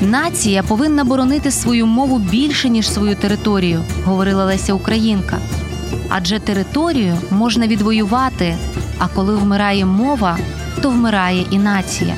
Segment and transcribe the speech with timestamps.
[0.00, 5.38] Нація повинна боронити свою мову більше ніж свою територію, говорила Леся Українка.
[6.08, 8.56] Адже територію можна відвоювати,
[8.98, 10.38] а коли вмирає мова,
[10.82, 12.14] то вмирає і нація.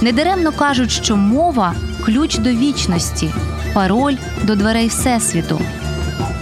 [0.00, 3.30] Недаремно кажуть, що мова ключ до вічності,
[3.74, 5.60] пароль до дверей Всесвіту.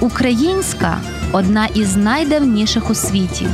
[0.01, 0.99] Українська
[1.33, 3.47] одна із найдавніших у світі.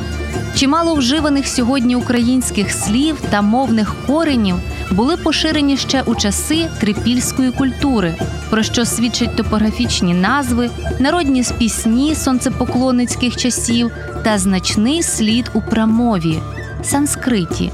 [0.54, 4.56] Чимало вживаних сьогодні українських слів та мовних коренів
[4.90, 8.14] були поширені ще у часи трипільської культури,
[8.50, 13.90] про що свідчать топографічні назви, народні пісні сонцепоклонницьких часів
[14.24, 16.38] та значний слід у прамові
[16.82, 17.70] санскриті.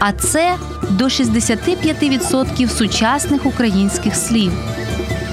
[0.00, 0.54] А це
[0.90, 4.52] до 65% сучасних українських слів.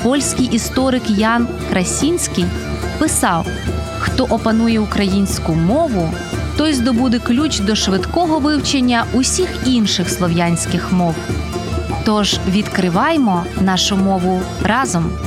[0.03, 2.45] Польський історик Ян Красінський
[2.99, 3.47] писав:
[3.99, 6.13] хто опанує українську мову,
[6.59, 11.15] той здобуде ключ до швидкого вивчення усіх інших слов'янських мов.
[12.05, 15.19] Тож відкриваймо нашу мову разом.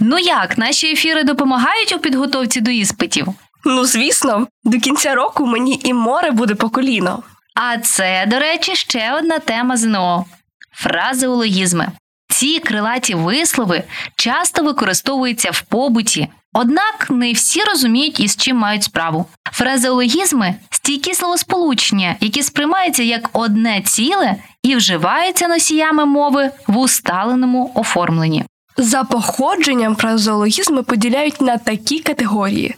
[0.00, 3.26] Ну як наші ефіри допомагають у підготовці до іспитів?
[3.64, 7.22] Ну, звісно, до кінця року мені і море буде по коліно.
[7.54, 10.24] А це, до речі, ще одна тема ЗНО
[10.72, 11.88] фразеологізми.
[12.34, 13.82] Ці крилаті вислови
[14.16, 19.26] часто використовуються в побуті, однак не всі розуміють, із чим мають справу.
[19.52, 28.44] Фразеологізми стійкі словосполучення, які сприймаються як одне ціле і вживаються носіями мови в усталеному оформленні.
[28.76, 32.74] За походженням фразеологізми поділяють на такі категорії: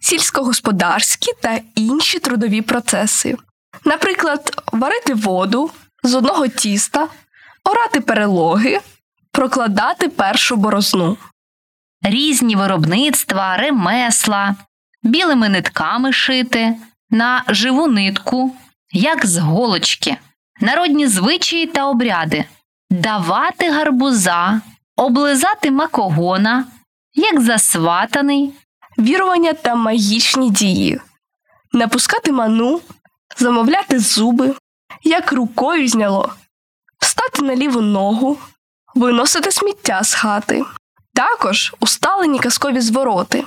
[0.00, 3.36] сільськогосподарські та інші трудові процеси.
[3.84, 5.70] Наприклад, варити воду
[6.02, 7.08] з одного тіста,
[7.64, 8.80] орати перелоги,
[9.32, 11.16] прокладати першу борозну.
[12.02, 14.54] Різні виробництва, ремесла,
[15.02, 16.76] білими нитками шити,
[17.10, 18.56] на живу нитку,
[18.92, 20.16] як з голочки,
[20.60, 22.44] народні звичаї та обряди,
[22.90, 24.60] давати гарбуза,
[24.96, 26.64] облизати макогона,
[27.14, 28.52] як засватаний,
[28.98, 31.00] вірування та магічні дії,
[31.72, 32.80] напускати ману,
[33.36, 34.54] замовляти зуби,
[35.04, 36.34] як рукою зняло,
[37.04, 38.38] встати на ліву ногу,
[38.94, 40.64] виносити сміття з хати,
[41.14, 43.44] також усталені казкові звороти,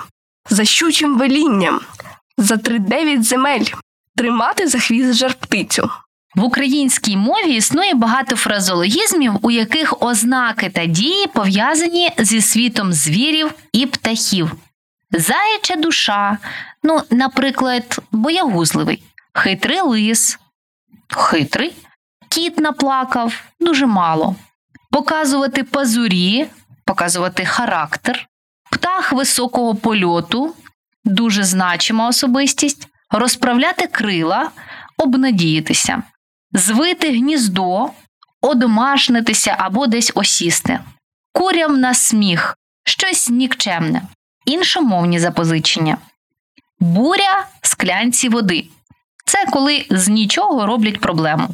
[0.50, 1.79] за щучим велінням,
[2.38, 3.66] за тридев'ять земель,
[4.16, 5.90] тримати за хвіст жар-птицю.
[6.35, 13.51] В українській мові існує багато фразологізмів, у яких ознаки та дії пов'язані зі світом звірів
[13.72, 14.51] і птахів.
[15.12, 16.38] Заяча душа,
[16.84, 19.03] ну, наприклад, боягузливий,
[19.34, 20.40] хитрий лис,
[21.09, 21.73] хитрий,
[22.29, 24.35] кіт наплакав дуже мало,
[24.91, 26.47] показувати пазурі,
[26.85, 28.27] показувати характер,
[28.71, 30.55] птах високого польоту,
[31.05, 34.52] дуже значима особистість, розправляти крила,
[34.97, 36.03] обнадіятися.
[36.52, 37.90] Звити гніздо,
[38.41, 40.79] одомашнитися або десь осісти,
[41.34, 44.02] курям на сміх, щось нікчемне,
[44.46, 45.97] іншомовні запозичення,
[46.79, 48.67] буря склянці води.
[49.25, 51.49] Це коли з нічого роблять проблему,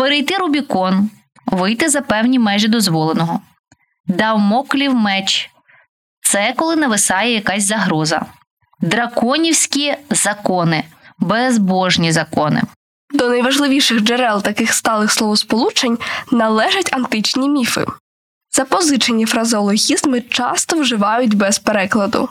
[0.00, 1.10] перейти Рубікон,
[1.46, 3.40] вийти за певні межі дозволеного,
[4.06, 5.50] дав моклів меч.
[6.22, 8.26] Це коли нависає якась загроза,
[8.80, 10.84] драконівські закони,
[11.18, 12.62] безбожні закони.
[13.14, 15.98] До найважливіших джерел таких сталих словосполучень
[16.32, 17.86] належать античні міфи.
[18.52, 22.28] Запозичені фразеологізми часто вживають без перекладу.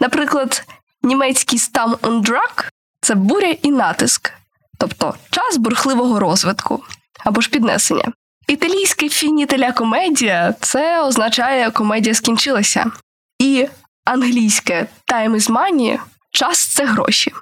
[0.00, 0.66] Наприклад,
[1.02, 2.68] німецький «стам Drag»
[3.00, 4.32] це буря і натиск,
[4.78, 6.82] тобто час бурхливого розвитку
[7.24, 8.12] або ж піднесення.
[8.48, 12.90] Італійське фінітеля комедія це означає комедія скінчилася.
[13.38, 13.68] І
[14.04, 15.98] англійське time is money–
[16.30, 17.32] час це гроші.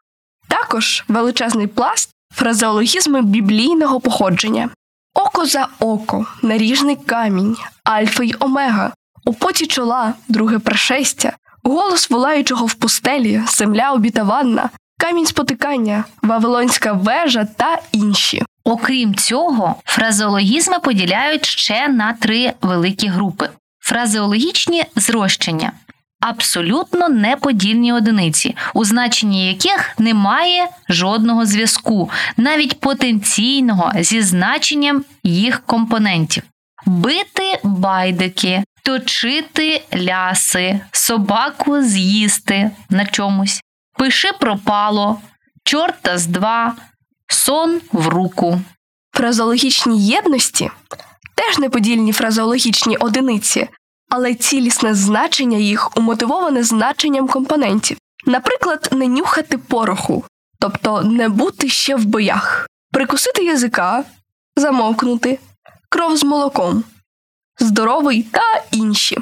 [0.48, 4.68] Також величезний пласт фразеологізми біблійного походження.
[5.14, 8.92] Око за око, наріжний камінь, альфа й омега,
[9.24, 11.32] у поті чола, друге пришестя,
[11.62, 18.42] голос волаючого в пустелі, земля обітаванна, камінь спотикання, вавилонська вежа та інші.
[18.66, 23.48] Окрім цього, фразеологізми поділяють ще на три великі групи:
[23.80, 25.72] фразеологічні зрощення.
[26.20, 36.42] Абсолютно неподільні одиниці, у значенні яких немає жодного зв'язку, навіть потенційного зі значенням їх компонентів:
[36.86, 43.60] бити байдики, точити ляси, собаку з'їсти на чомусь,
[43.98, 45.20] пиши пропало,
[45.64, 46.74] чорта з два,
[47.28, 48.60] сон в руку.
[49.14, 50.70] Фразеологічні єдності
[51.34, 53.68] теж неподільні фразеологічні одиниці,
[54.10, 57.98] але цілісне значення їх умотивоване значенням компонентів.
[58.26, 60.24] Наприклад, не нюхати пороху,
[60.58, 64.04] тобто не бути ще в боях, прикусити язика,
[64.56, 65.38] замовкнути,
[65.88, 66.84] кров з молоком,
[67.58, 69.18] здоровий та інші.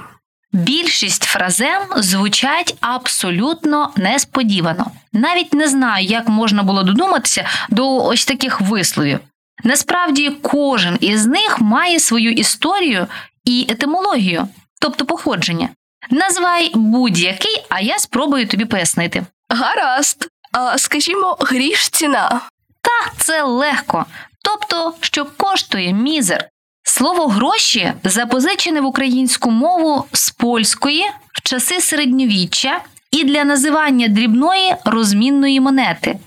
[0.55, 4.87] Більшість фразем звучать абсолютно несподівано.
[5.13, 9.21] Навіть не знаю, як можна було додуматися до ось таких висловів.
[9.65, 13.07] Насправді, кожен із них має свою історію
[13.45, 14.49] і етимологію,
[14.81, 15.69] тобто походження.
[16.11, 19.27] Назвай будь-який, а я спробую тобі пояснити.
[19.49, 22.41] Гаразд, а скажімо, гріш ціна.
[22.81, 24.07] Та це легко,
[24.43, 26.49] тобто, що коштує мізер.
[26.97, 32.81] Слово гроші запозичене в українську мову з польської в часи середньовіччя
[33.11, 36.19] і для називання дрібної розмінної монети.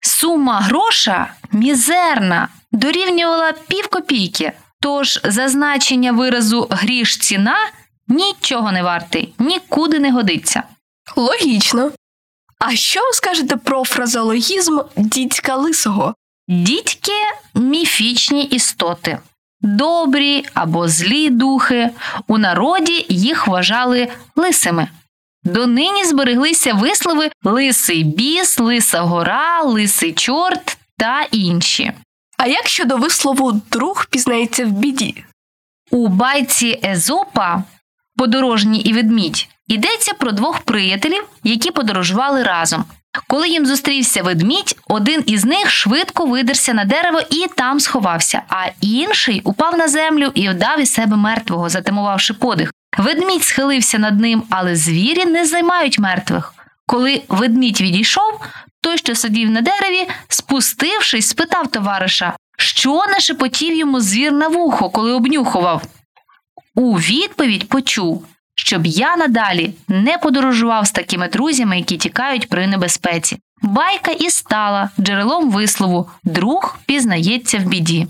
[0.00, 7.56] Сума гроша мізерна дорівнювала пів копійки, тож зазначення виразу гріш ціна
[8.08, 10.62] нічого не вартий, нікуди не годиться.
[11.16, 11.90] Логічно.
[12.58, 16.14] А що ви скажете про фразеологізм дідька лисого?
[16.48, 17.12] Дідьки
[17.54, 19.18] міфічні істоти,
[19.60, 21.90] добрі або злі духи.
[22.26, 24.88] У народі їх вважали лисими.
[25.44, 31.92] Донині збереглися вислови лисий біс, лиса гора, лисий чорт та інші.
[32.36, 35.24] А як щодо вислову друг пізнається в біді?
[35.90, 37.64] У байці Езопа
[38.16, 42.84] Подорожній і ведмідь йдеться про двох приятелів, які подорожували разом.
[43.26, 48.66] Коли їм зустрівся ведмідь, один із них швидко видерся на дерево і там сховався, а
[48.80, 52.72] інший упав на землю і вдав із себе мертвого, затимувавши подих.
[52.98, 56.54] Ведмідь схилився над ним, але звірі не займають мертвих.
[56.86, 58.40] Коли ведмідь відійшов,
[58.80, 65.12] той, що сидів на дереві, спустившись, спитав товариша, що нашепотів йому звір на вухо, коли
[65.12, 65.82] обнюхував.
[66.74, 68.26] У відповідь почув,
[68.60, 73.38] щоб я надалі не подорожував з такими друзями, які тікають при небезпеці.
[73.62, 78.06] Байка і стала джерелом вислову друг пізнається в біді.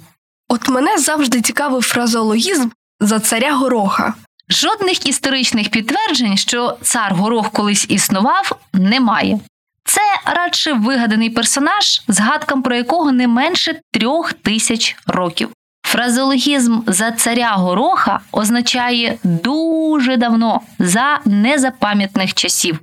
[0.48, 2.68] От мене завжди цікавив фразеологізм
[3.00, 4.14] за царя гороха.
[4.48, 9.40] Жодних історичних підтверджень, що цар горох колись існував, немає.
[9.84, 15.48] Це радше вигаданий персонаж, згадкам про якого не менше трьох тисяч років.
[15.90, 22.78] Фразеологізм за царя гороха означає дуже давно, за незапам'ятних часів.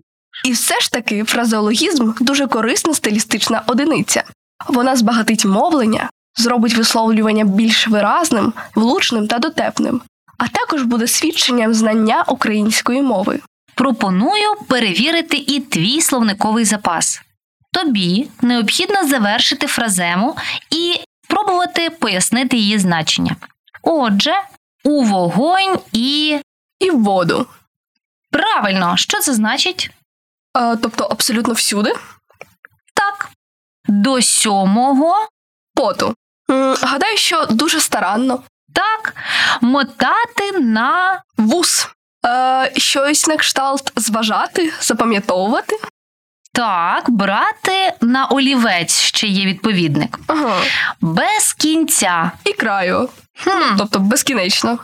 [0.45, 4.23] І все ж таки фразеологізм дуже корисна стилістична одиниця.
[4.67, 10.01] Вона збагатить мовлення, зробить висловлювання більш виразним, влучним та дотепним,
[10.37, 13.39] а також буде свідченням знання української мови.
[13.75, 17.21] Пропоную перевірити і твій словниковий запас.
[17.73, 20.35] Тобі необхідно завершити фразему
[20.71, 23.35] і спробувати пояснити її значення.
[23.81, 24.33] Отже,
[24.83, 26.39] у вогонь і.
[26.79, 27.47] І в воду.
[28.31, 29.91] Правильно, що це значить?
[30.53, 31.93] А, тобто абсолютно всюди.
[32.93, 33.29] Так.
[33.87, 35.27] До сьомого
[35.75, 36.15] Поту.
[36.49, 38.43] М, гадаю, що дуже старанно.
[38.73, 39.15] так
[39.61, 41.89] мотати на Вус.
[42.25, 45.79] Е, щось на кшталт зважати, запам'ятовувати.
[46.57, 50.19] Так, брати на олівець ще є відповідник.
[50.27, 50.55] Ага.
[51.01, 52.31] Без кінця.
[52.45, 53.09] І краю.
[53.43, 53.77] Хм.
[53.77, 54.77] Тобто безкінечно.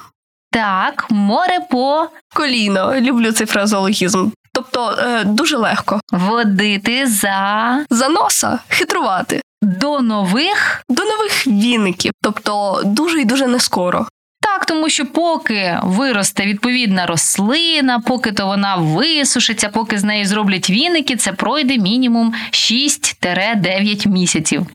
[0.51, 2.95] Так, море по Коліно.
[2.95, 4.29] Люблю цей фразеологізм.
[4.53, 5.99] Тобто е, дуже легко.
[6.11, 9.41] водити за За носа хитрувати.
[9.61, 12.11] до нових До нових віників.
[12.21, 14.07] Тобто дуже і дуже нескоро.
[14.43, 20.69] Так, тому що поки виросте відповідна рослина, поки то вона висушиться, поки з неї зроблять
[20.69, 24.65] віники, це пройде мінімум 6-9 місяців.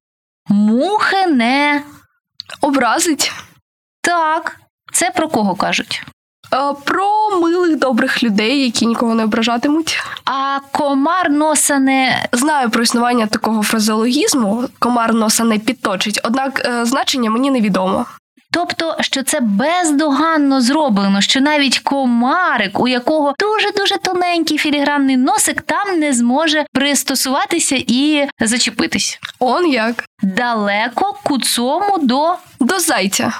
[0.48, 1.82] Мухи не
[2.60, 3.32] Образить.
[4.00, 4.56] так.
[4.92, 6.02] Це про кого кажуть?
[6.54, 9.98] Е, Про милих добрих людей, які нікого не ображатимуть.
[10.24, 16.84] А комар носа не Знаю про існування такого фразеологізму, комар носа не підточить, однак е,
[16.84, 18.06] значення мені невідомо.
[18.52, 25.62] Тобто, що це бездоганно зроблено, що навіть комарик, у якого дуже дуже тоненький філігранний носик,
[25.62, 29.18] там не зможе пристосуватися і зачепитись.
[29.38, 30.04] Он як?
[30.22, 33.32] Далеко куцому до До зайця.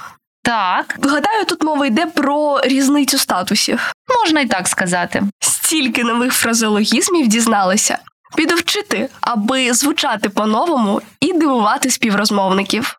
[0.42, 3.92] так, Гадаю, тут мова йде про різницю статусів.
[4.22, 5.22] можна і так сказати.
[5.40, 7.98] Стільки нових фразеологізмів дізналися.
[8.36, 12.98] Піду вчити, аби звучати по-новому і дивувати співрозмовників.